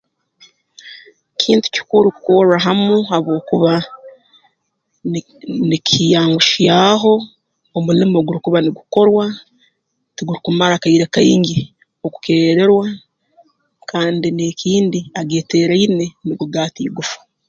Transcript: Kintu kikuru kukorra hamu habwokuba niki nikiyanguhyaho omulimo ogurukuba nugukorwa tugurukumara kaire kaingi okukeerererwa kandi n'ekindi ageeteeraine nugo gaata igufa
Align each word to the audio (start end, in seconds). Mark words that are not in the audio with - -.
Kintu 1.41 1.67
kikuru 1.75 2.07
kukorra 2.15 2.57
hamu 2.65 2.97
habwokuba 3.09 3.73
niki 5.09 5.33
nikiyanguhyaho 5.69 7.13
omulimo 7.77 8.15
ogurukuba 8.19 8.59
nugukorwa 8.61 9.25
tugurukumara 10.15 10.75
kaire 10.83 11.05
kaingi 11.15 11.57
okukeerererwa 12.05 12.87
kandi 13.89 14.27
n'ekindi 14.31 14.99
ageeteeraine 15.19 16.05
nugo 16.25 16.45
gaata 16.53 16.79
igufa 16.87 17.17